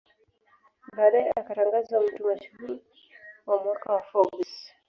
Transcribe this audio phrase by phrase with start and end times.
[0.97, 2.81] Baadae akatangazwa mtu mashuhuri
[3.47, 4.73] wa mwaka wa Forbes